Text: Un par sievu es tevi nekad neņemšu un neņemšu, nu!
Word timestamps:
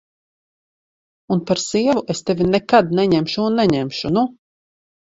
Un 1.35 1.43
par 1.51 1.61
sievu 1.65 2.03
es 2.15 2.25
tevi 2.31 2.51
nekad 2.57 2.99
neņemšu 3.03 3.47
un 3.53 3.59
neņemšu, 3.65 4.17
nu! 4.19 4.27